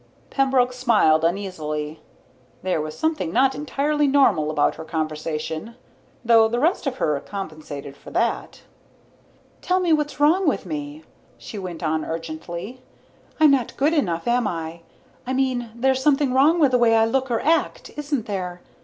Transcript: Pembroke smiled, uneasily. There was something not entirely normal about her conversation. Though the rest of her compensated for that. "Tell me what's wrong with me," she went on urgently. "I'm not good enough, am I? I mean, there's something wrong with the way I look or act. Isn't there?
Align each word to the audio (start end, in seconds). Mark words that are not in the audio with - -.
Pembroke 0.31 0.73
smiled, 0.73 1.23
uneasily. 1.23 1.99
There 2.63 2.81
was 2.81 2.97
something 2.97 3.31
not 3.31 3.53
entirely 3.53 4.07
normal 4.07 4.49
about 4.49 4.73
her 4.77 4.83
conversation. 4.83 5.75
Though 6.25 6.47
the 6.47 6.59
rest 6.59 6.87
of 6.87 6.97
her 6.97 7.19
compensated 7.19 7.95
for 7.95 8.09
that. 8.09 8.61
"Tell 9.61 9.79
me 9.79 9.93
what's 9.93 10.19
wrong 10.19 10.47
with 10.47 10.65
me," 10.65 11.03
she 11.37 11.59
went 11.59 11.83
on 11.83 12.03
urgently. 12.03 12.81
"I'm 13.39 13.51
not 13.51 13.77
good 13.77 13.93
enough, 13.93 14.27
am 14.27 14.47
I? 14.47 14.81
I 15.27 15.33
mean, 15.33 15.69
there's 15.75 16.01
something 16.01 16.33
wrong 16.33 16.59
with 16.59 16.71
the 16.71 16.79
way 16.79 16.95
I 16.95 17.05
look 17.05 17.29
or 17.29 17.39
act. 17.39 17.91
Isn't 17.95 18.25
there? 18.25 18.61